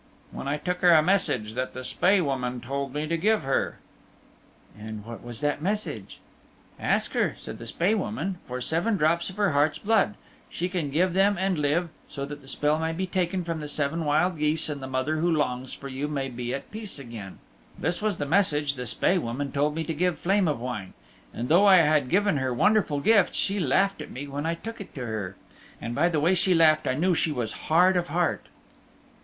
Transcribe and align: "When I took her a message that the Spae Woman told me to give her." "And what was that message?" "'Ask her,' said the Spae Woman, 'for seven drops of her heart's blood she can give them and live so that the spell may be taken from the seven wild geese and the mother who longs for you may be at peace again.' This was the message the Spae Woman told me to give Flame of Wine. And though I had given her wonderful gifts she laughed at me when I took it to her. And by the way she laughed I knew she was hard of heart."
"When 0.31 0.47
I 0.47 0.57
took 0.57 0.79
her 0.79 0.89
a 0.89 1.03
message 1.03 1.53
that 1.53 1.75
the 1.75 1.83
Spae 1.83 2.21
Woman 2.21 2.59
told 2.59 2.91
me 2.91 3.05
to 3.05 3.15
give 3.17 3.43
her." 3.43 3.77
"And 4.75 5.05
what 5.05 5.23
was 5.23 5.41
that 5.41 5.61
message?" 5.61 6.19
"'Ask 6.79 7.11
her,' 7.13 7.35
said 7.37 7.59
the 7.59 7.67
Spae 7.67 7.93
Woman, 7.93 8.39
'for 8.47 8.59
seven 8.61 8.97
drops 8.97 9.29
of 9.29 9.35
her 9.37 9.51
heart's 9.51 9.77
blood 9.77 10.15
she 10.49 10.69
can 10.69 10.89
give 10.89 11.13
them 11.13 11.37
and 11.37 11.59
live 11.59 11.89
so 12.07 12.25
that 12.25 12.41
the 12.41 12.47
spell 12.47 12.79
may 12.79 12.93
be 12.93 13.05
taken 13.05 13.43
from 13.43 13.59
the 13.59 13.67
seven 13.67 14.03
wild 14.03 14.39
geese 14.39 14.69
and 14.69 14.81
the 14.81 14.87
mother 14.87 15.17
who 15.17 15.29
longs 15.29 15.71
for 15.71 15.87
you 15.87 16.07
may 16.07 16.29
be 16.29 16.51
at 16.51 16.71
peace 16.71 16.97
again.' 16.97 17.37
This 17.77 18.01
was 18.01 18.17
the 18.17 18.25
message 18.25 18.73
the 18.73 18.87
Spae 18.87 19.19
Woman 19.19 19.51
told 19.51 19.75
me 19.75 19.83
to 19.83 19.93
give 19.93 20.17
Flame 20.17 20.47
of 20.47 20.59
Wine. 20.59 20.93
And 21.31 21.47
though 21.47 21.67
I 21.67 21.77
had 21.77 22.09
given 22.09 22.37
her 22.37 22.51
wonderful 22.51 23.01
gifts 23.01 23.37
she 23.37 23.59
laughed 23.59 24.01
at 24.01 24.09
me 24.09 24.27
when 24.27 24.47
I 24.47 24.55
took 24.55 24.81
it 24.81 24.95
to 24.95 25.05
her. 25.05 25.35
And 25.79 25.93
by 25.93 26.09
the 26.09 26.19
way 26.19 26.33
she 26.33 26.55
laughed 26.55 26.87
I 26.87 26.95
knew 26.95 27.13
she 27.13 27.31
was 27.31 27.51
hard 27.69 27.95
of 27.95 28.07
heart." 28.07 28.47